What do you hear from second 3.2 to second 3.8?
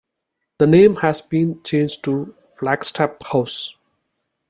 House.